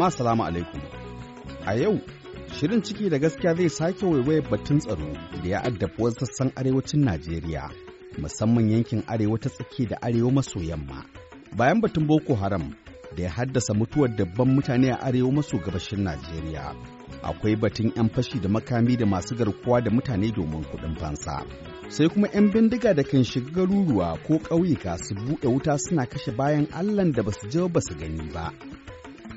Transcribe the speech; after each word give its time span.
Jama'a 0.00 0.10
salamu 0.10 0.44
alaikum. 0.44 0.80
A 1.66 1.74
yau, 1.74 1.98
shirin 2.58 2.82
ciki 2.82 3.10
da 3.10 3.18
gaskiya 3.18 3.54
zai 3.54 3.68
sake 3.70 4.06
waiwayar 4.06 4.50
batun 4.50 4.78
tsaro 4.78 5.12
da 5.42 5.48
ya 5.48 5.60
addabi 5.64 6.02
wasu 6.02 6.26
sassan 6.26 6.52
arewacin 6.56 7.04
Najeriya, 7.04 7.70
musamman 8.18 8.70
yankin 8.70 9.02
arewa 9.06 9.38
ta 9.38 9.50
tsaki 9.50 9.86
da 9.86 9.96
arewa 10.02 10.30
maso 10.32 10.60
yamma. 10.60 11.04
Bayan 11.56 11.80
batun 11.82 12.06
Boko 12.06 12.34
Haram 12.34 12.72
da 13.16 13.22
ya 13.22 13.30
haddasa 13.30 13.74
mutuwar 13.74 14.16
dabban 14.16 14.48
mutane 14.48 14.88
a 14.90 14.96
arewa 15.02 15.32
maso 15.32 15.58
gabashin 15.58 16.00
Najeriya. 16.04 16.74
Akwai 17.22 17.56
batun 17.56 17.92
'yan 17.96 18.08
fashi 18.08 18.40
da 18.40 18.48
makami 18.48 18.96
da 18.96 19.06
masu 19.06 19.34
garkuwa 19.36 19.80
da 19.84 19.90
mutane 19.90 20.32
domin 20.32 20.64
kuɗin 20.64 20.96
fansa. 20.96 21.44
Sai 21.88 22.08
kuma 22.08 22.28
'yan 22.32 22.50
bindiga 22.52 22.94
da 22.94 23.02
kan 23.04 23.24
shiga 23.24 23.50
garuruwa 23.52 24.16
ko 24.26 24.38
ƙauyuka 24.38 24.96
su 24.96 25.14
buɗe 25.14 25.48
wuta 25.48 25.76
suna 25.78 26.06
kashe 26.06 26.32
bayan 26.32 26.66
Allahn 26.72 27.12
da 27.12 27.22
ba 27.22 27.32
su 27.32 27.48
je 27.48 27.68
ba 27.68 27.80
su 27.80 27.94
gani 27.94 28.32
ba. 28.32 28.48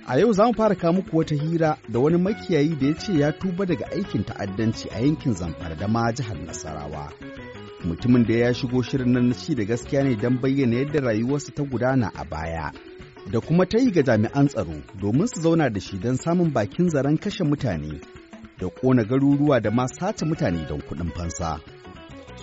A 0.07 0.17
yau 0.19 0.33
za 0.33 0.45
mu 0.47 0.53
fara 0.53 0.75
kawo 0.75 0.93
muku 0.93 1.17
wata 1.17 1.35
hira 1.35 1.77
da 1.89 1.99
wani 1.99 2.17
makiyayi 2.17 2.75
da 2.75 2.87
ya 2.87 2.93
ce 2.93 3.13
ya 3.19 3.31
tuba 3.31 3.65
daga 3.65 3.85
aikin 3.91 4.23
ta'addanci 4.23 4.89
a 4.91 4.99
yankin 4.99 5.33
Zamfara 5.33 5.75
da 5.75 5.87
ma 5.87 6.11
jihar 6.11 6.37
Nasarawa. 6.45 7.11
Mutumin 7.85 8.25
da 8.27 8.33
ya 8.33 8.53
shigo 8.53 8.81
shirin 8.81 9.13
nan 9.13 9.27
na 9.29 9.33
ci 9.35 9.55
da 9.55 9.63
gaskiya 9.63 10.03
ne 10.03 10.15
don 10.15 10.39
bayyana 10.41 10.75
yadda 10.75 10.99
rayuwarsa 10.99 11.55
ta 11.55 11.63
gudana 11.63 12.11
a 12.15 12.25
baya. 12.25 12.71
Da 13.31 13.39
kuma 13.39 13.65
ta 13.65 13.77
yi 13.79 13.91
ga 13.91 14.01
jami'an 14.03 14.47
tsaro 14.47 14.75
domin 14.99 15.27
su 15.27 15.39
zauna 15.41 15.69
da 15.69 15.79
shi 15.79 15.97
don 15.97 16.17
samun 16.17 16.51
bakin 16.51 16.89
zaren 16.89 17.17
kashe 17.17 17.43
mutane 17.43 18.01
da 18.59 18.67
ƙona 18.67 19.03
garuruwa 19.07 19.61
da 19.61 19.71
ma 19.71 19.85
sace 19.87 20.25
mutane 20.25 20.67
don 20.67 20.81
kuɗin 20.81 21.11
fansa. 21.15 21.59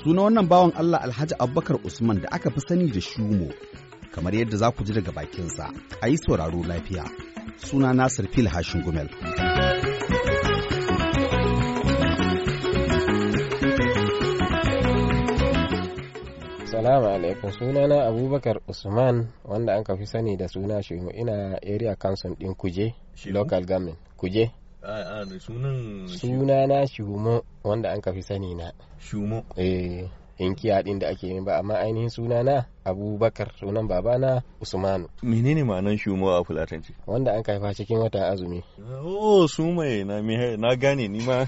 Suna 0.02 0.22
wannan 0.22 0.48
bawan 0.48 0.72
Allah 0.76 1.00
Alhaji 1.04 1.34
Abubakar 1.38 1.76
Usman 1.84 2.22
da 2.22 2.28
aka 2.32 2.50
fi 2.50 2.60
sani 2.68 2.88
da 2.90 3.00
Shumo, 3.00 3.52
kamar 4.12 4.32
yadda 4.34 4.56
za 4.56 4.70
ku 4.70 4.82
ji 4.84 4.92
daga 4.94 5.12
bakinsa, 5.12 5.68
a 6.02 6.08
yi 6.08 6.16
sauraro 6.16 6.62
lafiya. 6.64 7.29
Suna 7.58 7.92
Nasir 7.94 8.26
Fil 8.28 8.46
Hashin 8.48 8.82
Gumel. 8.82 9.08
Salamu 16.64 17.06
alaikum 17.08 17.52
sunana 17.52 18.06
Abubakar 18.06 18.60
Usman 18.68 19.28
wanda 19.44 19.74
an 19.76 19.84
fi 19.98 20.06
sani 20.06 20.36
da 20.36 20.48
suna 20.48 20.82
Shumo 20.82 21.10
ina 21.12 21.58
area 21.62 21.96
council 21.96 22.34
din 22.38 22.54
Kuje 22.54 22.94
local 23.26 23.64
government 23.64 23.98
Kuje. 24.16 24.50
Sunana 26.06 26.86
Shumo 26.86 27.42
wanda 27.64 27.90
an 27.92 28.00
fi 28.02 28.22
sani 28.22 28.54
na. 28.54 28.72
Shumo. 28.98 29.44
Eh. 29.56 30.08
Inkiya 30.40 30.82
din 30.82 30.98
da 30.98 31.08
ake 31.08 31.26
yin 31.28 31.44
ba 31.44 31.58
amma 31.58 31.74
ainihin 31.78 32.08
sunana 32.08 32.66
abubakar 32.84 33.52
sunan 33.60 33.88
babana 33.88 34.42
usmanu. 34.60 35.08
Menene 35.22 35.64
ma'anan 35.64 35.96
shumo 35.98 36.30
a 36.32 36.44
fulatanci? 36.44 36.94
Wanda 37.06 37.32
an 37.32 37.42
kaifa 37.42 37.74
cikin 37.74 37.98
watan 37.98 38.22
azumi. 38.32 38.64
Oh 39.04 39.46
su 39.46 39.70
mai 39.72 40.04
na 40.04 40.20
na 40.56 40.74
gane 40.76 41.08
ni 41.08 41.20
ma 41.26 41.46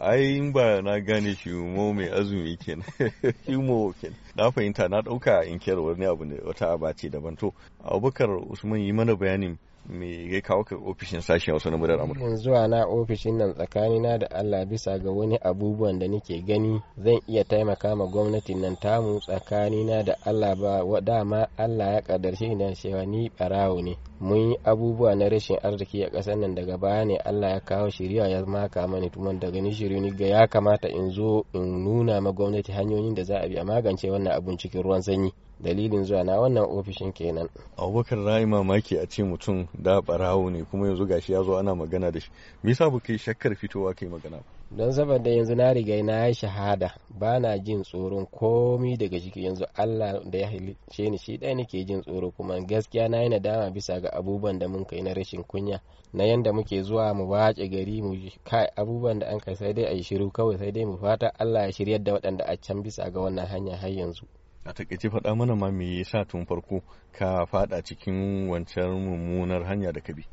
ai 0.00 0.40
ba 0.52 0.80
na 0.82 0.98
gane 1.00 1.34
shumo 1.34 1.92
mai 1.94 2.08
azumi 2.08 2.56
kenan 2.56 2.88
shumo 3.46 3.92
kenan. 4.00 4.16
Na 4.36 4.50
fahimta 4.50 4.88
na 4.88 5.02
ɗauka 5.02 5.44
inkiyar 5.44 5.78
wani 5.80 6.06
abu 6.06 6.24
ne 6.24 6.36
wata 6.46 6.72
abace 6.72 7.10
daban. 7.10 7.36
To 7.36 7.52
abubakar 7.84 8.30
usman 8.50 8.80
yi 8.80 8.92
mana 8.92 9.14
bayanin 9.16 9.58
me 9.88 10.28
ya 10.34 10.40
kawo 10.40 10.64
ka 10.64 10.76
ofishin 10.76 11.20
sashen 11.20 11.52
hausa 11.52 11.70
na 11.70 11.76
murar 11.76 12.00
amurka? 12.00 12.36
Zuwa 12.36 12.68
na 12.68 12.86
ofishin 12.86 13.36
nan 13.38 13.54
tsakanina 13.54 14.18
da 14.18 14.26
allah 14.30 14.64
bisa 14.66 14.98
ga 14.98 15.10
wani 15.10 15.36
abubuwan 15.36 15.98
da 15.98 16.08
nake 16.08 16.40
gani 16.42 16.80
zan 16.96 17.20
iya 17.26 17.44
taimaka 17.44 17.96
ma 17.96 18.06
gwamnatin 18.06 18.60
nan 18.60 18.76
tamu 18.76 19.20
tsakanina 19.20 20.02
da 20.02 20.16
allah 20.24 20.54
ba 20.56 21.00
dama 21.00 21.48
allah 21.56 21.94
ya 21.94 22.00
kadarce 22.02 22.46
ina 22.46 22.74
cewa 22.74 23.06
ni 23.06 23.30
barawo 23.38 23.82
ne. 23.82 23.96
Mun 24.22 24.38
yi 24.50 24.56
abubuwa 24.64 25.14
na 25.14 25.28
rashin 25.28 25.58
arziki 25.62 26.04
a 26.04 26.10
ƙasar 26.10 26.36
nan 26.38 26.54
daga 26.54 26.76
baya 26.78 27.04
ne 27.04 27.16
allah 27.16 27.50
ya 27.50 27.60
kawo 27.60 27.90
shirya 27.90 28.28
ya 28.28 28.46
maka 28.46 28.86
mani. 28.88 29.10
Tuman 29.10 29.38
daga 29.40 29.60
ni 29.60 29.72
shirya 29.74 30.00
ni 30.00 30.10
ga 30.10 30.26
ya 30.26 30.46
kamata 30.46 30.88
in 30.88 31.10
zo 31.10 31.44
in 31.52 31.84
nuna 31.84 32.20
ma 32.20 32.30
gwamnati 32.32 32.72
hanyoyin 32.72 33.14
da 33.14 33.22
za 33.24 33.38
a 33.40 33.48
bi 33.48 33.56
a 33.58 33.64
magance 33.64 34.08
wannan 34.10 34.32
abun 34.32 34.56
cikin 34.56 34.82
ruwan 34.82 35.02
sanyi. 35.02 35.32
Dalilin 35.60 36.04
zuwa 36.04 36.24
na 36.24 36.38
wannan 36.40 36.64
ofishin 36.70 37.12
kenan. 37.12 37.48
Abubakar 37.76 38.18
rayu 38.24 38.46
mamaki 38.48 38.96
a 38.98 39.06
ce 39.06 39.22
mutum 39.22 39.66
da 39.74 40.00
barawo 40.00 40.50
ne 40.50 40.62
kuma 40.64 40.86
yanzu 40.86 41.06
gashi 41.06 41.32
ya 41.32 41.42
zo 41.42 41.56
ana 41.58 41.74
magana 41.74 42.10
da 42.12 42.20
shi. 42.20 42.30
Me 42.62 42.70
yasa 42.70 42.90
ba 42.90 43.00
kai 43.00 43.18
shakkar 43.18 43.54
fitowa 43.56 43.94
kai 43.94 44.08
magana 44.08 44.38
don 44.76 44.92
saboda 44.92 45.30
yanzu 45.30 45.54
na 45.54 45.72
riga 45.72 46.02
na 46.02 46.26
yi 46.26 46.34
shahada 46.34 46.94
ba 47.10 47.38
na 47.40 47.58
jin 47.58 47.82
tsoron 47.82 48.26
komi 48.26 48.96
daga 48.96 49.20
ciki. 49.20 49.44
Yanzu 49.44 49.64
allah 49.74 50.22
da 50.30 50.38
ya 50.38 50.48
halice 50.50 51.10
ni 51.10 51.18
shi 51.18 51.36
ɗaya 51.38 51.54
nake 51.54 51.84
jin 51.84 52.02
tsoro 52.02 52.30
kuma 52.30 52.60
gaskiya 52.60 53.08
na 53.08 53.22
yi 53.22 53.28
nadama 53.28 53.70
bisa 53.70 54.00
ga 54.00 54.08
abubuwan 54.12 54.58
da 54.58 54.68
mun 54.68 54.84
kai 54.84 55.02
na 55.02 55.12
rashin 55.14 55.44
kunya 55.44 55.80
na 56.12 56.24
yanda 56.24 56.52
muke 56.52 56.82
zuwa 56.82 57.14
mu 57.14 57.28
wace 57.30 57.68
gari 57.68 58.02
mu 58.02 58.16
kai 58.44 58.66
abubuwan 58.76 59.18
da 59.18 59.26
an 59.28 59.40
kai 59.40 59.54
sai 59.54 59.72
dai 59.72 59.84
a 59.84 59.92
yi 59.92 60.02
shiru 60.02 60.30
kawai 60.30 60.56
sai 60.58 60.72
dai 60.72 60.84
mu 60.84 60.96
fata 60.96 61.28
allah 61.38 61.62
ya 61.64 61.72
shiryar 61.72 62.02
da 62.04 62.12
waɗanda 62.12 62.44
a 62.46 62.56
can 62.56 62.82
bisa 62.82 63.10
ga 63.10 63.20
wannan 63.20 63.46
hanya 63.46 63.76
har 63.76 63.90
yanzu. 63.90 64.24
A 64.64 64.72
taƙaice 64.72 65.10
faɗa 65.10 65.34
mana 65.36 65.54
ma 65.56 65.70
me 65.70 65.98
yasa 65.98 66.24
tun 66.24 66.46
farko 66.46 66.80
ka 67.12 67.44
faɗa 67.46 67.82
cikin 67.84 68.48
wancan 68.48 68.88
mummunar 69.04 69.64
hanya 69.66 69.92
da 69.92 70.00
ka 70.00 70.12
bi? 70.14 70.24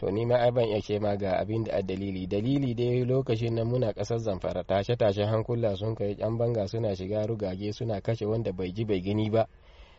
To 0.00 0.08
ni 0.10 0.24
ma 0.24 0.40
ai 0.40 0.50
ban 0.50 0.64
iya 0.64 0.80
ce 0.80 0.98
ma 0.98 1.12
ga 1.16 1.36
abin 1.36 1.64
da 1.64 1.82
dalili. 1.82 2.26
Dalili 2.26 2.74
dai 2.74 3.04
lokacin 3.04 3.54
nan 3.54 3.68
muna 3.68 3.92
ƙasar 3.92 4.18
zamfara 4.18 4.64
tashe 4.64 4.96
tashe 4.96 5.24
hankula 5.24 5.76
sun 5.76 5.94
kai 5.94 6.16
yan 6.18 6.38
banga 6.38 6.66
suna 6.68 6.96
shiga 6.96 7.26
rugage 7.26 7.72
suna 7.72 8.00
kashe 8.00 8.24
wanda 8.26 8.52
bai 8.52 8.72
ji 8.72 8.84
bai 8.84 9.00
gani 9.00 9.28
ba. 9.30 9.46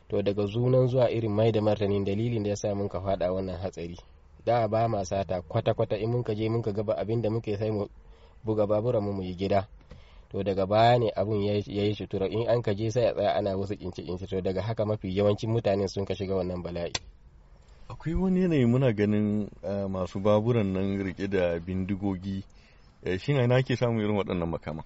To 0.09 0.21
daga 0.23 0.47
zunan 0.47 0.87
zuwa 0.87 1.05
irin 1.11 1.31
mai 1.31 1.51
da 1.51 1.61
martanin 1.61 2.03
dalilin 2.03 2.43
da 2.43 2.49
yasa 2.49 2.73
mun 2.75 2.89
ka 2.89 2.99
faɗa 2.99 3.29
wannan 3.31 3.61
hatsari. 3.61 3.95
Da 4.45 4.67
ba 4.67 4.87
ma 4.87 5.03
sata 5.05 5.41
kwata 5.41 5.73
kwata 5.73 5.95
in 5.97 6.09
mun 6.09 6.23
ka 6.23 6.33
je 6.33 6.49
mun 6.49 6.61
ka 6.63 6.71
gaba 6.71 6.93
abin 6.97 7.21
da 7.21 7.29
muke 7.29 7.55
sai 7.57 7.69
mu 7.69 7.85
buga 8.43 8.65
baburan 8.65 9.03
mu 9.03 9.13
mu 9.13 9.21
yi 9.21 9.35
gida. 9.37 9.67
To 10.31 10.41
daga 10.43 10.65
baya 10.65 10.97
ne 10.97 11.11
abun 11.15 11.43
ya 11.45 11.53
yi 11.61 11.93
sutura. 11.93 12.25
In 12.25 12.49
an 12.49 12.61
ka 12.63 12.73
je 12.73 12.89
sai 12.89 13.05
a 13.05 13.13
tsaya 13.13 13.31
ana 13.37 13.53
wasu 13.55 13.77
kinci 13.77 14.01
kinci 14.01 14.25
to 14.25 14.41
daga 14.41 14.61
haka 14.61 14.83
mafi 14.85 15.13
yawancin 15.15 15.51
mutanen 15.53 15.87
sun 15.87 16.05
ka 16.05 16.15
shiga 16.15 16.33
wannan 16.35 16.63
bala'i. 16.63 16.89
Akwai 17.91 18.15
wani 18.15 18.41
yanayi 18.41 18.65
muna 18.65 18.91
ganin 18.93 19.49
masu 19.89 20.19
baburan 20.19 20.73
nan 20.73 21.03
riƙe 21.03 21.27
da 21.29 21.59
bindigogi. 21.59 22.43
Shi 23.19 23.33
na 23.33 23.61
ke 23.63 23.75
samun 23.75 23.99
irin 23.99 24.15
waɗannan 24.17 24.49
makama 24.49 24.83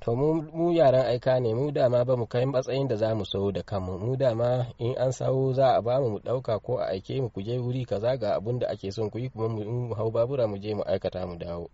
to 0.00 0.14
mu 0.16 0.72
yaran 0.72 1.06
aika 1.06 1.40
ne 1.40 1.54
mu 1.54 1.70
dama 1.72 2.04
ba 2.04 2.16
mu 2.16 2.26
kai 2.26 2.44
matsayin 2.44 2.88
da 2.88 2.96
za 2.96 3.14
mu 3.14 3.24
sau 3.24 3.52
da 3.52 3.62
kanmu. 3.62 3.98
Mu 3.98 4.16
dama 4.16 4.66
in 4.78 4.94
an 4.98 5.12
sawo 5.12 5.52
za 5.54 5.76
a 5.76 5.82
ba 5.82 6.00
mu 6.00 6.10
mu 6.10 6.18
ɗauka 6.18 6.60
ko 6.62 6.76
a 6.78 6.86
aike 6.92 7.20
mu 7.20 7.28
ku 7.30 7.40
je 7.42 7.58
wuri 7.58 7.84
kaza 7.84 8.16
ga 8.18 8.34
abun 8.36 8.58
da 8.58 8.66
ake 8.68 8.90
son 8.92 9.10
ku 9.10 9.18
yi 9.18 9.28
kuma 9.30 9.48
mu 9.48 9.94
hau 9.94 10.10
babura 10.10 10.46
mu 10.46 10.58
je 10.58 10.74
mu 10.74 10.82
aikata 10.82 11.26
mu 11.26 11.36
dawo. 11.38 11.70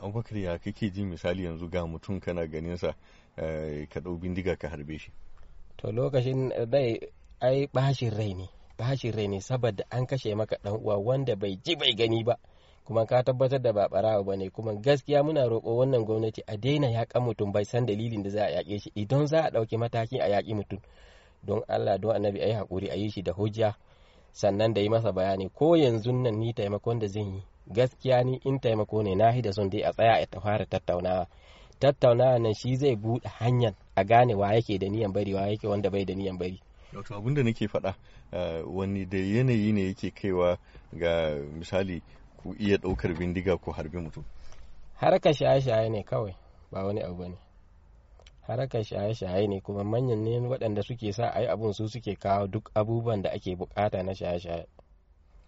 Abubakar 0.00 0.38
ya 0.38 0.58
kake 0.58 0.90
ji 0.92 1.04
misali 1.04 1.44
yanzu 1.44 1.68
ga 1.68 1.84
mutum 1.86 2.20
kana 2.20 2.46
ganin 2.46 2.76
sa 2.76 2.94
ka 3.36 4.00
ɗau 4.00 4.16
bindiga 4.20 4.56
ka 4.56 4.68
harbe 4.68 4.98
shi? 4.98 5.10
To 5.76 5.92
lokacin 5.92 6.48
dai 6.70 7.00
ai 7.40 7.66
bashin 7.72 8.10
rai 8.16 8.34
ne. 8.34 8.48
Bashin 8.80 9.12
rai 9.12 9.28
ne 9.28 9.40
saboda 9.40 9.84
an 9.90 10.06
kashe 10.06 10.34
maka 10.34 10.56
dan 10.64 10.72
uwa 10.80 10.96
wanda 10.96 11.36
bai 11.36 11.56
ji 11.64 11.76
bai 11.76 11.92
gani 11.94 12.24
ba. 12.24 12.36
Kuma 12.84 13.06
ka 13.06 13.22
tabbatar 13.22 13.60
da 13.62 13.72
ba 13.72 13.88
barawa 13.88 14.24
ba 14.24 14.36
ne 14.36 14.48
kuma 14.50 14.72
gaskiya 14.74 15.22
muna 15.22 15.44
roƙo 15.48 15.76
wannan 15.76 16.04
gwamnati 16.04 16.42
a 16.46 16.56
daina 16.56 16.88
yaƙan 16.88 17.22
mutum 17.24 17.52
bai 17.52 17.64
san 17.64 17.86
dalilin 17.86 18.22
da 18.22 18.30
za 18.30 18.44
a 18.46 18.50
yaƙe 18.50 18.78
shi. 18.80 18.90
Idan 18.94 19.26
za 19.26 19.42
a 19.44 19.50
ɗauki 19.50 19.76
mataki 19.76 20.18
a 20.20 20.28
yaƙi 20.28 20.54
mutum 20.54 20.78
don 21.44 21.62
Allah 21.68 21.98
don 21.98 22.16
annabi 22.16 22.40
ayi 22.42 22.52
haƙuri 22.52 22.88
a 22.90 22.94
yi 22.96 23.10
shi 23.10 23.22
da 23.22 23.32
hujja 23.32 23.74
sannan 24.32 24.74
da 24.74 24.80
yi 24.80 24.88
masa 24.88 25.12
bayani. 25.12 25.48
Ko 25.54 25.74
yanzu 25.76 26.12
nan 26.12 26.38
ni 26.38 26.52
taimakon 26.52 26.98
da 26.98 27.06
zan 27.06 27.34
yi 27.34 27.42
gaskiya 27.72 28.24
ni 28.24 28.40
in 28.44 28.58
taimako 28.60 29.02
ne 29.02 29.14
na 29.14 29.40
da 29.40 29.52
son 29.52 29.68
dai 29.70 29.82
a 29.82 29.92
tsaya 29.92 30.26
a 30.32 30.40
fara 30.40 30.66
tattaunawa. 30.66 31.26
Tattaunawa 31.78 32.38
nan 32.40 32.54
shi 32.54 32.76
zai 32.76 32.96
buɗe 32.96 33.28
hanyar 33.28 33.74
a 33.94 34.04
gane 34.04 34.34
wa 34.34 34.52
yake 34.54 34.78
da 34.78 34.88
niyan 34.88 35.12
bari 35.12 35.34
wa 35.34 35.46
yake 35.48 35.68
wanda 35.68 35.90
bai 35.90 36.04
da 36.04 36.14
niyan 36.14 36.38
bari. 36.38 36.60
Wato 36.94 37.14
abin 37.16 37.34
da 37.34 37.42
nake 37.42 37.66
faɗa 37.68 37.94
wani 38.66 39.04
da 39.06 39.18
yanayi 39.18 39.72
ne 39.72 39.86
yake 39.86 40.10
kaiwa 40.10 40.58
ga 40.92 41.36
misali 41.58 42.02
ku 42.36 42.54
iya 42.58 42.76
ɗaukar 42.78 43.14
bindiga 43.18 43.56
ko 43.56 43.72
harbi 43.72 43.98
mutum. 43.98 44.24
Harkar 44.96 45.34
shaye-shaye 45.34 45.88
ne 45.90 46.02
kawai 46.02 46.34
ba 46.72 46.84
wani 46.84 47.00
abu 47.02 47.28
ne 47.28 47.36
harkar 48.46 48.84
shaye-shaye 48.84 49.46
ne 49.48 49.60
kuma 49.60 49.84
manyan 49.84 50.24
ne 50.24 50.38
waɗanda 50.48 50.82
suke 50.82 51.12
sa 51.12 51.28
a 51.30 51.40
yi 51.42 51.46
abun 51.48 51.72
su 51.72 51.88
suke 51.88 52.16
kawo 52.18 52.46
duk 52.46 52.70
abubuwan 52.74 53.22
da 53.22 53.30
ake 53.32 53.56
buƙata 53.56 54.02
na 54.02 54.12
shaye-shaye. 54.14 54.66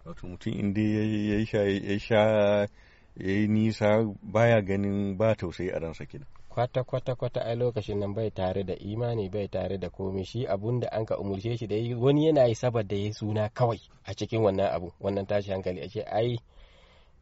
Wato 0.05 0.27
mutum 0.27 0.53
inda 0.53 0.81
ya 0.81 1.99
sha 1.99 2.17
ya 2.17 2.67
yi 3.15 3.47
nisa 3.47 4.03
baya 4.21 4.61
ganin 4.61 5.17
ba 5.17 5.35
tausayi 5.35 5.69
a 5.71 5.79
ransa 5.79 6.05
kenan. 6.05 6.27
Kwata 6.53 6.83
kwata 6.83 7.15
kwata 7.15 7.45
ai 7.45 7.55
lokacin 7.55 7.99
nan 7.99 8.13
bai 8.13 8.31
tare 8.31 8.63
da 8.63 8.75
imani 8.75 9.29
bai 9.29 9.47
tare 9.47 9.77
da 9.77 9.89
komai. 9.89 10.23
Shi 10.25 10.45
abun 10.47 10.79
da 10.79 10.87
an 10.91 11.05
ka 11.05 11.17
umurce 11.17 11.57
shi 11.57 11.67
da 11.67 11.75
wani 11.97 12.25
yana 12.27 12.45
yi 12.45 12.55
saboda 12.55 12.95
ya 12.95 13.13
suna 13.13 13.49
kawai 13.49 13.81
a 14.05 14.13
cikin 14.13 14.41
wannan 14.41 14.69
abu. 14.71 14.91
Wannan 15.01 15.25
tashi 15.25 15.51
hankali 15.51 15.81
a 15.81 15.87
ce 15.89 16.01
ai 16.03 16.37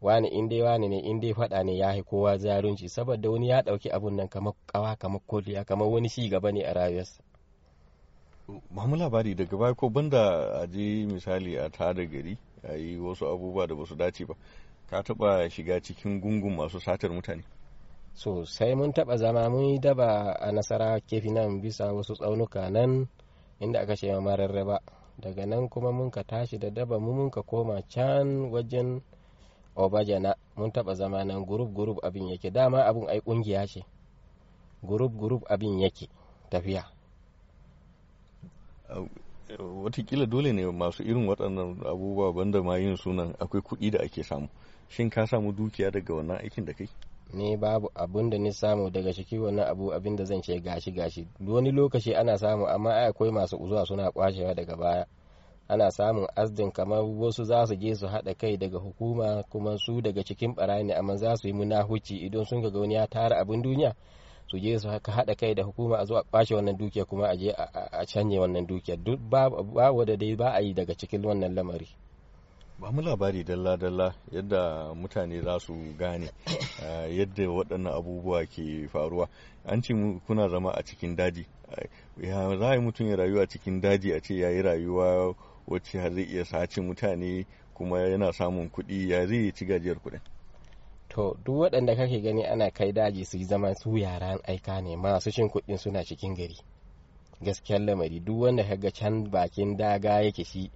wani 0.01 0.28
in 0.28 0.50
dai 0.50 0.62
wani 0.62 0.88
ne 0.89 1.00
in 1.00 1.19
dai 1.19 1.33
faɗa 1.33 1.63
ne 1.63 1.78
ya 1.78 1.94
yi 1.95 2.04
kowa 2.04 2.38
zarunci 2.38 2.89
saboda 2.89 3.30
wani 3.30 3.48
ya 3.50 3.62
ɗauki 3.62 3.89
abun 3.89 4.16
nan 4.16 4.28
kamar 4.28 4.54
kawa 4.66 4.95
kamar 4.95 5.22
koliya 5.28 5.63
kamar 5.66 5.88
wani 5.88 6.10
shi 6.10 6.30
gaba 6.30 6.51
ne 6.51 6.63
a 6.66 6.74
rayuwarsa. 6.74 7.24
Ba 8.72 8.86
mu 8.88 8.95
labari 8.95 9.36
daga 9.36 9.57
baya 9.57 9.74
ko 9.74 9.89
banda 9.89 10.60
a 10.62 10.68
je 10.68 11.06
misali 11.07 11.56
a 11.57 11.69
tada 11.69 12.04
gari 12.06 12.38
a 12.63 12.75
yi 12.75 12.98
wasu 13.00 13.25
abubuwa 13.28 13.68
da 13.68 13.75
ba 13.75 13.86
su 13.86 13.95
dace 13.95 14.25
ba. 14.25 14.36
Ka 14.89 15.01
taba 15.04 15.50
shiga 15.50 15.80
cikin 15.80 16.19
gungun 16.19 16.56
masu 16.56 16.80
satar 16.80 17.12
mutane? 17.12 17.44
Sosai 18.13 18.75
mun 18.75 18.91
taba 18.93 19.17
zama 19.17 19.49
mun 19.49 19.63
yi 19.75 19.79
daba 19.79 20.31
a 20.39 20.51
nasara 20.51 20.99
kefi 20.99 21.31
nan 21.31 21.61
bisa 21.61 21.93
wasu 21.93 22.13
tsaunuka 22.15 22.69
nan 22.69 23.07
inda 23.59 23.79
aka 23.81 23.95
ce 23.95 24.07
mararraba. 24.19 24.79
Daga 25.21 25.45
nan 25.45 25.69
kuma 25.69 25.91
mun 25.91 26.09
ka 26.11 26.23
tashi 26.23 26.57
da 26.57 26.69
daba 26.69 26.99
mu 26.99 27.13
mun 27.13 27.29
ka 27.31 27.41
koma 27.41 27.81
can 27.87 28.49
wajen 28.51 29.01
obajana. 29.75 30.33
Mun 30.57 30.71
taba 30.71 30.95
zama 30.95 31.23
nan 31.23 31.45
gurub 31.45 31.73
gurub 31.73 31.97
abin 32.03 32.27
yake. 32.27 32.49
Dama 32.51 32.83
abin 32.83 33.07
ai 33.09 33.19
ƙungiya 33.21 33.67
ce. 33.67 33.85
Gurub 34.83 35.13
gurub 35.17 35.43
abin 35.49 35.79
yake 35.79 36.09
tafiya. 36.49 36.83
Watakila 39.83 40.25
dole 40.25 40.51
ne 40.53 40.65
masu 40.71 41.03
irin 41.03 41.27
waɗannan 41.27 41.85
abubuwa 41.85 42.33
banda 42.33 42.61
ma 42.63 42.77
yin 42.77 42.95
sunan 42.97 43.35
akwai 43.39 43.61
kuɗi 43.61 43.91
da 43.91 43.99
ake 44.03 44.23
samu. 44.23 44.49
Shin 44.89 45.09
ka 45.09 45.25
samu 45.27 45.51
dukiya 45.53 45.91
daga 45.91 46.13
wannan 46.13 46.37
aikin 46.41 46.65
da 46.65 46.73
kai? 46.73 46.89
Ne 47.33 47.57
babu 47.57 47.89
abun 47.95 48.30
da 48.30 48.38
ni 48.38 48.51
samu 48.54 48.89
daga 48.89 49.13
ciki 49.13 49.38
wannan 49.39 49.66
abu 49.68 49.94
abin 49.94 50.16
da 50.16 50.25
zan 50.25 50.42
ce 50.42 50.60
gashi 50.60 50.92
gashi. 50.92 51.28
Wani 51.39 51.72
lokaci 51.72 52.16
ana 52.16 52.38
samu 52.38 52.66
amma 52.68 52.92
ai 52.94 53.07
akwai 53.10 53.31
masu 53.31 53.57
zuwa 53.68 53.86
suna 53.86 54.12
kwashewa 54.12 54.54
daga 54.56 54.75
baya. 54.75 55.06
Ana 55.68 55.92
samun 55.92 56.28
asdin 56.36 56.72
kamar 56.72 57.04
wasu 57.04 57.44
za 57.44 57.66
su 57.68 57.75
je 57.75 57.95
su 57.95 58.07
haɗa 58.07 58.33
kai 58.38 58.57
daga 58.57 58.78
hukuma 58.80 59.44
kuma 59.50 59.78
su 59.78 60.01
daga 60.01 60.24
cikin 60.24 60.54
ɓarayi 60.56 60.83
ne 60.86 60.94
amma 60.94 61.16
za 61.18 61.36
su 61.36 61.48
yi 61.48 61.54
munahuci 61.54 62.16
idan 62.25 62.45
sun 62.45 62.62
ga 62.62 62.80
wani 62.80 62.94
ya 62.95 63.07
tara 63.07 63.38
abin 63.39 63.62
duniya 63.62 63.95
su 64.48 64.57
je 64.60 64.80
su 64.80 64.89
haka 64.89 65.12
haɗa 65.12 65.36
kai 65.36 65.54
da 65.56 65.63
hukuma 65.63 65.98
a 65.98 66.06
zo 66.06 66.16
a 66.18 66.24
kwashe 66.24 66.56
wannan 66.56 66.78
dukiya 66.78 67.06
kuma 67.06 67.28
a 67.28 67.36
je 67.38 67.50
a 67.51 68.06
canye 68.06 68.39
wannan 68.39 68.68
dukiya. 68.68 68.98
Duk 68.98 69.19
babu 69.74 70.06
da 70.06 70.16
dai 70.18 70.36
ba 70.36 70.50
a 70.54 70.62
yi 70.62 70.74
daga 70.74 70.94
cikin 70.94 71.24
wannan 71.25 71.56
lamari. 71.56 71.88
Ba 72.81 72.92
mu 72.92 73.01
labari 73.01 73.44
dalla-dalla 73.44 74.13
yadda 74.31 74.94
mutane 74.95 75.42
za 75.42 75.60
su 75.60 75.74
gane 76.00 76.30
yadda 77.18 77.44
waɗannan 77.50 77.94
abubuwa 77.94 78.45
ke 78.45 78.88
faruwa. 78.92 79.30
An 79.66 79.81
ce 79.81 79.94
kuna 80.25 80.50
zama 80.50 80.72
a 80.74 80.81
cikin 80.83 81.16
daji. 81.16 81.45
Ya 82.18 82.57
za 82.57 82.69
a 82.69 82.74
yi 82.75 82.80
mutum 82.81 83.07
ya 83.07 83.16
rayu 83.16 83.39
a 83.39 83.45
cikin 83.48 83.81
daji 83.81 84.13
a 84.13 84.19
ce 84.22 84.33
ya 84.36 84.50
yi 84.50 84.62
rayuwa 84.62 85.36
wacce 85.68 86.10
zai 86.10 86.24
iya 86.24 86.45
sace 86.45 86.81
mutane 86.81 87.45
kuma 87.74 88.00
yana 88.01 88.33
samun 88.33 88.69
kuɗi 88.69 89.10
ya 89.10 89.28
zai 89.28 89.51
ci 89.51 89.66
gajiyar 89.66 89.98
kuɗin? 90.00 90.22
To 91.10 91.38
duk 91.45 91.56
waɗanda 91.56 91.95
kake 91.95 92.22
gani 92.22 92.44
ana 92.45 92.72
kai 92.72 92.92
daji 92.92 93.25
su 93.25 93.38
yi 93.38 93.44
zama 93.45 93.75
su 93.75 93.98
yaran 93.98 94.39
aika 94.44 94.81
ne 94.81 94.95
masu 94.95 95.31
cin 95.31 95.50
kuɗin 95.50 95.78
suna 95.78 96.04
cikin 96.04 96.33
gari. 96.36 96.57
Gaskiyar 97.42 97.81
lamari 97.81 98.19
duk 98.19 98.42
wanda 98.42 98.63
kaga 98.63 98.92
can 98.92 99.30
bakin 99.30 99.78
daga 99.78 100.22
yake 100.24 100.44
shi 100.44 100.72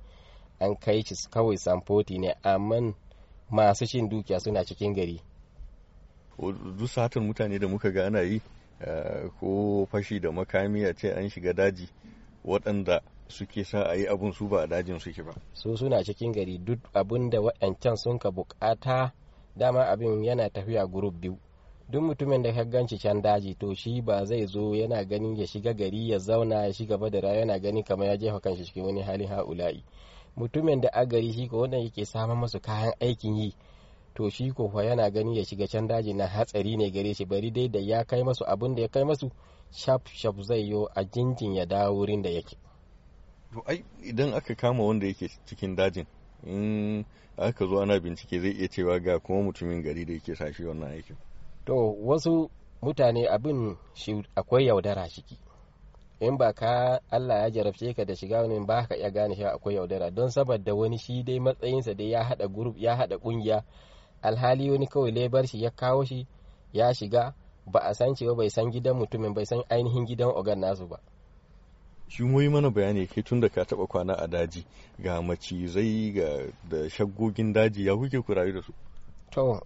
an 0.60 0.76
kai 0.76 1.02
shi 1.04 1.16
kawai 1.30 1.58
samfoti 1.58 2.20
ne 2.20 2.34
amma 2.44 2.94
masu 3.50 3.86
cin 3.86 4.10
dukiya 4.10 4.40
suna 4.40 4.64
cikin 4.66 4.94
gari. 4.94 5.22
Duk 6.78 6.88
satar 6.90 7.22
mutane 7.24 7.60
da 7.60 7.68
muka 7.68 7.92
ga 7.92 8.06
ana 8.06 8.22
yi 8.22 8.42
ko 9.40 9.86
fashi 9.92 10.20
da 10.20 10.32
makami 10.32 10.86
a 10.86 10.94
ce 10.94 11.10
an 11.12 11.30
shiga 11.30 11.54
daji 11.54 11.88
waɗanda 12.46 13.02
suke 13.28 13.64
sa 13.64 13.84
a 13.90 13.96
yi 13.96 14.06
abun 14.08 14.32
su 14.34 14.48
ba 14.48 14.62
a 14.64 14.68
dajin 14.68 15.00
suke 15.00 15.24
ba. 15.24 15.34
Su 15.54 15.78
suna 15.78 16.04
cikin 16.04 16.32
gari 16.32 16.58
duk 16.58 16.80
abin 16.94 17.30
da 17.30 17.40
waɗancan 17.40 17.96
sun 17.98 18.20
ka 18.20 18.30
buƙata 18.32 19.12
dama 19.56 19.84
abin 19.86 20.24
yana 20.24 20.50
tafiya 20.50 20.86
group 20.92 21.14
biyu. 21.22 21.38
Duk 21.90 22.02
mutumin 22.02 22.42
da 22.44 22.54
ka 22.54 22.64
ganci 22.64 22.98
can 22.98 23.22
daji 23.22 23.56
to 23.60 23.74
shi 23.76 24.02
ba 24.02 24.26
zai 24.26 24.46
zo 24.46 24.74
yana 24.76 25.04
ganin 25.08 25.36
ya 25.38 25.46
shiga 25.46 25.74
gari 25.74 26.10
ya 26.10 26.18
zauna 26.20 26.66
ya 26.66 26.74
shiga 26.74 26.98
ba 26.98 27.10
da 27.10 27.20
rayuwa 27.22 27.40
yana 27.40 27.60
gani 27.60 27.84
kamar 27.84 28.08
ya 28.08 28.18
jefa 28.18 28.40
kanshi 28.40 28.66
cikin 28.66 28.84
wani 28.86 29.02
halin 29.02 29.28
ha'ula'i. 29.28 29.84
Mutumin 30.38 30.82
da 30.82 30.90
a 30.94 31.06
gari 31.06 31.34
shi 31.34 31.48
ko 31.48 31.58
wanda 31.60 31.78
yake 31.78 32.06
samun 32.06 32.38
masu 32.38 32.60
kayan 32.60 32.94
aikin 33.00 33.36
yi 33.38 33.54
to 34.16 34.30
shi 34.30 34.52
ko 34.52 34.70
fa 34.70 34.84
yana 34.84 35.10
gani 35.12 35.38
ya 35.38 35.46
shiga 35.46 35.68
can 35.68 35.88
daji 35.88 36.14
na 36.14 36.28
hatsari 36.28 36.78
ne 36.78 36.92
gare 36.92 37.14
shi 37.14 37.26
bari 37.26 37.52
dai 37.52 37.68
da 37.70 37.80
ya 37.80 38.04
kai 38.04 38.24
masu 38.24 38.46
abin 38.46 38.76
da 38.76 38.82
ya 38.82 38.88
kai 38.88 39.04
masu 39.04 39.32
shaf 39.72 40.02
shaf 40.14 40.42
zai 40.42 40.70
yo 40.70 40.86
a 40.96 41.04
jinjin 41.04 41.54
ya 41.56 41.66
dawo 41.66 41.96
wurin 41.98 42.22
da 42.22 42.30
yake. 42.30 42.56
To 43.54 43.62
ai 43.68 43.84
idan 44.04 44.34
aka 44.34 44.56
kama 44.56 44.84
wanda 44.84 45.08
yake 45.08 45.30
cikin 45.46 45.76
dajin 45.76 46.06
in 46.46 47.06
aka 47.38 47.66
zo 47.68 47.80
ana 47.82 48.00
bincike 48.00 48.40
zai 48.40 48.52
iya 48.52 48.68
cewa 48.68 49.00
ga 49.00 49.20
kuma 49.20 49.44
mutumin 49.44 49.84
gari 49.84 50.06
da 50.06 50.14
yake 50.14 50.36
sa 50.36 50.52
shi 50.54 50.64
wannan 50.64 50.92
aikin. 50.92 51.16
To 51.66 51.96
wasu 52.04 52.50
mutane 52.82 53.28
abin 53.28 53.78
shi 53.94 54.24
akwai 54.36 54.66
yaudara 54.68 55.10
ciki. 55.10 55.38
In 56.20 56.38
ba 56.38 56.54
ka 56.54 57.00
Allah 57.12 57.42
ya 57.44 57.50
jarabce 57.52 57.94
ka 57.96 58.06
da 58.06 58.16
shiga 58.16 58.42
wani 58.42 58.66
ba 58.66 58.88
ka 58.88 58.96
iya 58.96 59.12
gane 59.12 59.36
shi 59.36 59.44
akwai 59.44 59.76
yaudara. 59.76 60.12
Don 60.12 60.30
saboda 60.30 60.74
wani 60.76 60.98
shi 60.98 61.24
dai 61.24 61.40
matsayinsa 61.40 61.94
dai 61.94 62.12
ya 62.12 62.24
hada 62.24 62.48
group 62.48 62.78
ya 62.78 62.96
hada 62.96 63.18
ƙungiya 63.18 63.64
alhali 64.22 64.72
wani 64.72 64.88
kawai 64.88 65.12
lebar 65.12 65.48
shi 65.48 65.62
ya 65.64 65.70
kawo 65.72 66.06
shi 66.06 66.28
ya 66.74 66.94
shiga 66.94 67.34
ba 67.66 67.80
a 67.84 67.94
san 67.94 68.16
cewa 68.16 68.36
bai 68.36 68.50
san 68.50 68.72
gidan 68.72 68.96
mutumin 68.98 69.34
bai 69.34 69.46
san 69.46 69.64
ainihin 69.70 70.06
gidan 70.06 70.30
ogan 70.36 70.60
nasu 70.60 70.88
ba. 70.88 71.00
Shi 72.08 72.24
yi 72.24 72.50
mana 72.50 72.70
bayani 72.72 73.08
kai 73.08 73.22
tun 73.24 73.40
da 73.40 73.50
ka 73.50 73.64
taba 73.66 73.86
kwana 73.88 74.14
a 74.16 74.28
daji 74.28 74.66
ga 75.00 75.22
macizai 75.22 76.14
ga 76.14 76.52
da 76.70 76.90
shaggogin 76.90 77.54
daji 77.54 77.86
ya 77.86 77.96
kuke 77.96 78.22
ku 78.22 78.34
rayu 78.34 78.54
da 78.54 78.62
su? 78.62 78.74
To 79.32 79.60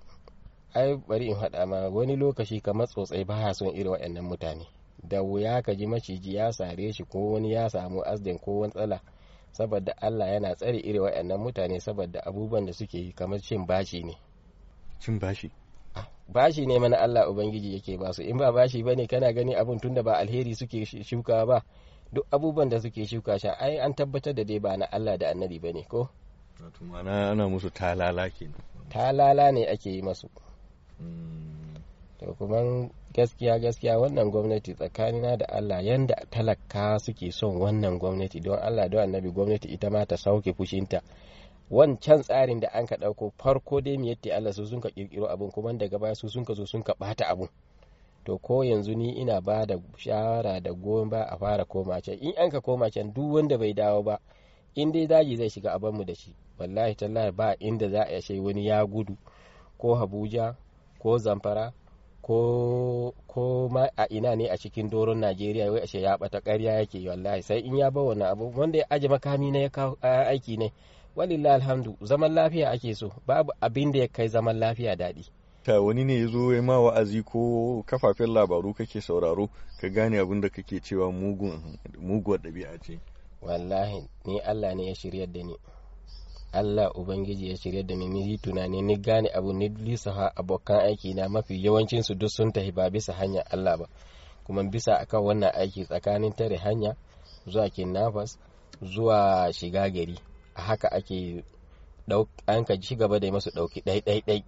ai 0.73 0.95
bari 0.97 1.27
in 1.29 1.35
haɗa 1.35 1.65
ma 1.67 1.89
wani 1.89 2.15
lokaci 2.15 2.61
kamar 2.61 2.87
tsotsai 2.87 3.23
baya 3.25 3.53
son 3.53 3.69
irin 3.75 3.91
waɗannan 3.91 4.23
mutane. 4.25 4.65
Da 5.03 5.21
wuya 5.21 5.61
ka 5.61 5.73
ji 5.75 5.85
maciji 5.87 6.35
ya 6.35 6.51
sare 6.51 6.91
shi 6.93 7.03
ko 7.03 7.31
wani 7.31 7.51
ya 7.51 7.69
samu 7.69 8.01
asdin 8.03 8.39
ko 8.39 8.59
wani 8.59 8.73
tsala 8.73 9.01
saboda 9.51 9.93
Allah 10.01 10.27
yana 10.33 10.55
tsare 10.55 10.77
irin 10.79 11.01
waɗannan 11.01 11.39
mutane 11.39 11.79
saboda 11.79 12.19
abubuwan 12.25 12.65
da 12.65 12.73
suke 12.73 12.97
yi 12.97 13.11
kamar 13.13 13.39
cin 13.41 13.65
bashi 13.65 14.03
ne. 14.03 14.13
Cin 14.99 15.19
bashi? 15.19 15.51
Bashi 16.27 16.65
ne 16.65 16.79
mana 16.79 16.97
Allah 16.97 17.29
ubangiji 17.29 17.73
yake 17.73 17.97
ba 17.97 18.13
su. 18.13 18.21
In 18.23 18.37
ba 18.37 18.51
bashi 18.51 18.83
ba 18.83 18.95
ne 18.95 19.07
kana 19.07 19.33
gani 19.33 19.55
abun 19.55 19.79
tunda 19.79 20.03
ba 20.03 20.17
alheri 20.17 20.55
suke 20.55 20.85
shuka 20.85 21.45
ba. 21.45 21.63
Duk 22.13 22.25
abubuwan 22.31 22.69
da 22.69 22.79
suke 22.79 23.05
shuka 23.05 23.39
shi 23.39 23.47
ai 23.47 23.77
an 23.79 23.93
tabbatar 23.95 24.33
da 24.35 24.43
dai 24.43 24.59
ba 24.59 24.77
na 24.77 24.85
Allah 24.91 25.17
da 25.17 25.29
annabi 25.31 25.59
ba 25.59 25.71
ne 25.73 25.83
ko? 25.83 26.09
Wato 26.61 26.85
ana 26.95 27.47
musu 27.49 27.69
talala 27.69 28.29
kenan. 28.29 28.61
Talala 28.89 29.51
ne 29.51 29.65
ake 29.65 29.89
yi 29.91 30.01
masu. 30.01 30.29
To 32.19 32.33
kuma 32.37 32.89
gaskiya 33.13 33.59
gaskiya 33.59 33.99
wannan 33.99 34.31
gwamnati 34.31 34.73
tsakanina 34.73 35.37
da 35.37 35.45
Allah 35.49 35.85
yanda 35.85 36.15
talaka 36.29 36.99
suke 36.99 37.31
son 37.31 37.55
wannan 37.57 37.99
gwamnati 37.99 38.39
don 38.41 38.59
Allah 38.59 38.89
don 38.89 39.01
annabi 39.01 39.31
gwamnati 39.31 39.67
ita 39.67 39.89
ma 39.89 40.05
ta 40.05 40.17
sauke 40.17 40.53
fushinta. 40.53 41.01
Wancan 41.71 42.21
tsarin 42.23 42.59
da 42.59 42.67
an 42.73 42.85
ka 42.87 42.95
ɗauko 42.97 43.31
farko 43.37 43.81
dai 43.81 43.97
mu 43.97 44.05
yadda 44.05 44.35
Allah 44.35 44.53
su 44.53 44.65
sun 44.65 44.81
ka 44.81 44.89
kirkiro 44.89 45.27
abun 45.31 45.51
kuma 45.51 45.73
daga 45.73 45.97
baya 45.99 46.15
su 46.15 46.27
sun 46.29 46.43
ka 46.45 46.53
zo 46.53 46.65
sun 46.65 46.83
ka 46.83 46.93
bata 46.99 47.25
abun. 47.27 47.47
To 48.25 48.37
ko 48.37 48.63
yanzu 48.63 48.95
ni 48.95 49.15
ina 49.21 49.39
ba 49.41 49.65
da 49.65 49.75
shawara 49.97 50.59
da 50.59 50.73
goyon 50.73 51.09
ba 51.09 51.23
a 51.29 51.37
fara 51.37 51.65
koma 51.65 52.01
can. 52.01 52.17
In 52.19 52.33
an 52.37 52.49
ka 52.51 52.59
koma 52.59 52.91
can 52.91 53.13
duk 53.13 53.31
wanda 53.33 53.57
bai 53.57 53.73
dawo 53.73 54.03
ba 54.03 54.19
in 54.75 54.91
dai 54.91 55.07
daji 55.07 55.37
zai 55.37 55.49
shiga 55.49 55.71
a 55.71 55.79
mu 55.91 56.03
da 56.03 56.13
shi. 56.13 56.35
Wallahi 56.59 56.95
tallahi 56.95 57.31
ba 57.31 57.55
inda 57.59 57.89
za 57.89 58.03
a 58.03 58.21
shai 58.21 58.39
wani 58.39 58.65
ya 58.67 58.85
gudu 58.85 59.15
ko 59.77 59.95
Abuja 59.95 60.55
ko 60.99 61.17
Zamfara 61.17 61.71
ko 62.21 63.13
ko 63.27 63.69
ma 63.71 63.87
a 63.97 64.05
ina 64.09 64.35
ne 64.35 64.47
a 64.49 64.57
cikin 64.57 64.89
doron 64.89 65.19
Najeriya 65.19 65.71
wai 65.71 65.81
ashe 65.81 66.01
ya 66.01 66.17
bata 66.17 66.39
ƙarya 66.41 66.73
yake 66.79 67.07
wallahi 67.09 67.41
sai 67.41 67.59
in 67.59 67.75
ya 67.77 67.89
ba 67.91 68.01
wannan 68.01 68.27
abu 68.31 68.51
wanda 68.59 68.77
ya 68.79 68.85
aje 68.89 69.07
makami 69.07 69.51
ne 69.51 69.61
ya 69.61 69.69
kawo 69.69 69.97
aiki 70.01 70.57
ne. 70.57 70.71
Walillahi 71.15 71.55
alhamdu 71.55 71.97
zaman 72.01 72.33
lafiya 72.33 72.69
ake 72.71 72.95
so 72.95 73.11
babu 73.27 73.51
abin 73.61 73.91
da 73.91 73.99
ya 73.99 74.07
kai 74.07 74.27
zaman 74.27 74.59
lafiya 74.59 74.95
daɗi. 74.95 75.25
Ta 75.63 75.81
wani 75.81 76.03
ne 76.05 76.19
ya 76.19 76.27
zo 76.27 76.53
ya 76.53 76.61
ma 76.61 76.79
wa'azi 76.79 77.23
ko 77.23 77.83
kafafen 77.85 78.29
labaru 78.33 78.73
kake 78.73 79.01
sauraro 79.01 79.49
ka 79.81 79.89
gane 79.89 80.19
abin 80.19 80.41
da 80.41 80.49
kake 80.49 80.79
cewa 80.79 81.11
muguwar 81.11 82.39
ɗabi'a 82.39 82.79
ce. 82.81 82.99
Wallahi 83.41 84.07
ni 84.25 84.39
Allah 84.39 84.75
ne 84.75 84.85
ya 84.87 84.95
shiryar 84.95 85.27
da 85.31 85.43
ni. 85.43 85.55
Allah 86.51 86.91
Ubangiji 86.95 87.49
ya 87.49 87.57
shirya 87.57 87.83
da 87.83 87.95
ni 87.95 88.37
tunani 88.37 88.81
ni 88.81 88.97
gane 88.97 89.29
abu 89.29 89.53
ni 89.53 89.69
lisa 89.69 90.31
abokan 90.35 90.79
aiki 90.79 91.13
na 91.13 91.29
mafi 91.29 91.63
yawancin 91.65 92.01
su 92.03 92.15
duk 92.15 92.29
sun 92.29 92.51
tafi 92.51 92.71
ba 92.71 92.89
bisa 92.89 93.13
hanyar 93.13 93.45
Allah 93.51 93.77
ba. 93.77 93.87
Kuma 94.43 94.63
bisa 94.63 94.95
akan 94.99 95.21
wannan 95.23 95.51
aiki 95.55 95.85
tsakanin 95.85 96.33
tare 96.35 96.57
hanya 96.57 96.95
zuwa 97.47 97.69
kinnafas 97.69 98.39
zuwa 98.81 99.51
shiga 99.53 99.89
gari. 99.89 100.17
A 100.55 100.61
haka 100.61 100.87
ake 100.91 101.43
an 102.47 102.65
ka 102.65 102.75
ci 102.79 102.95
gaba 102.95 103.19
da 103.19 103.31
masu 103.31 103.51
ɗauki 103.51 103.81
ɗai 103.85 104.01
ɗai 104.01 104.21
ɗai 104.25 104.43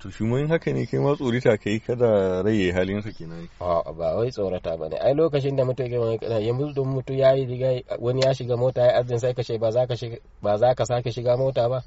to 0.00 0.10
shi 0.10 0.24
mun 0.24 0.48
haka 0.48 0.72
ne 0.72 0.86
kai 0.86 0.98
ma 1.00 1.14
tsorita 1.14 1.56
kai 1.58 1.78
kada 1.78 2.42
raye 2.42 2.72
halin 2.72 3.02
sa 3.02 3.10
kenan. 3.10 3.48
A 3.60 3.92
ba 3.92 4.16
wai 4.16 4.30
tsorata 4.30 4.76
ba 4.78 4.88
ne. 4.88 4.96
Ai 4.96 5.14
lokacin 5.14 5.56
da 5.56 5.64
mutum 5.64 5.86
ya 5.90 6.18
kana 6.18 6.38
yanzu 6.40 6.72
don 6.74 6.88
mutum 6.88 7.16
ya 7.16 7.32
yi 7.34 7.44
riga 7.46 7.82
wani 7.98 8.20
ya 8.24 8.34
shiga 8.34 8.56
mota 8.56 8.82
ya 8.82 8.94
arzin 8.98 9.18
sai 9.18 9.34
ka 9.34 9.42
ce 9.42 9.58
ba 9.58 9.70
za 9.70 9.86
ka 9.86 9.94
ba 10.42 10.56
za 10.58 10.74
ka 10.74 10.84
sake 10.84 11.10
shiga 11.12 11.36
mota 11.36 11.68
ba. 11.68 11.82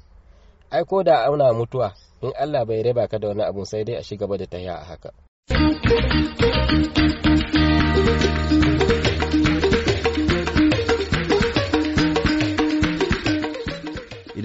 Ai 0.70 0.84
ko 0.84 1.02
da 1.02 1.24
auna 1.26 1.52
mutuwa 1.52 1.92
in 2.22 2.32
Allah 2.38 2.64
bai 2.66 2.82
raba 2.82 3.08
ka 3.08 3.18
da 3.18 3.28
wani 3.28 3.42
abun 3.42 3.64
sai 3.64 3.84
dai 3.84 3.96
a 3.96 4.02
shiga 4.02 4.26
da 4.26 4.46
tahiya 4.46 4.74
a 4.74 4.84
haka. 4.84 5.10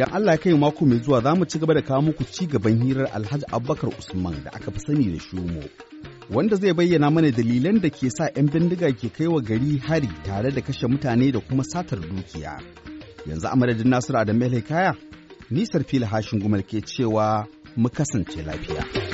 Idan 0.03 0.15
Allah 0.15 0.31
ya 0.31 0.37
kai 0.37 0.53
mako 0.53 0.85
mai 0.85 0.99
zuwa 0.99 1.21
za 1.21 1.35
mu 1.35 1.45
ci 1.45 1.59
gaba 1.59 1.73
da 1.73 1.81
kawo 1.81 2.01
muku 2.01 2.23
ci 2.25 2.45
gaban 2.47 2.81
hirar 2.83 3.07
Alhaji 3.15 3.45
Abubakar 3.51 3.89
Usman 3.99 4.43
da 4.43 4.49
aka 4.53 4.71
fi 4.71 4.79
sani 4.79 5.05
da 5.11 5.19
Shumo. 5.19 5.63
Wanda 6.29 6.55
zai 6.57 6.73
bayyana 6.73 7.09
mana 7.09 7.31
dalilan 7.31 7.79
da 7.81 7.89
ke 7.89 8.09
sa 8.11 8.27
'yan 8.35 8.49
bindiga 8.51 8.91
ke 8.91 9.07
kai 9.15 9.27
wa 9.27 9.39
gari 9.41 9.79
hari 9.79 10.09
tare 10.25 10.51
da 10.51 10.61
kashe 10.61 10.87
mutane 10.87 11.31
da 11.31 11.39
kuma 11.39 11.63
satar 11.63 11.99
dukiya. 11.99 12.59
Yanzu 13.27 13.47
a 13.47 13.55
madadin 13.55 13.87
Nasiru 13.87 14.19
Adamu 14.19 14.61
Kaya, 14.67 14.91
nisar 15.49 15.83
fili 15.87 16.05
hashin 16.05 16.39
gumal 16.41 16.63
ke 16.67 16.83
cewa 16.83 17.47
mu 17.77 17.87
kasance 17.89 18.43
lafiya. 18.43 19.12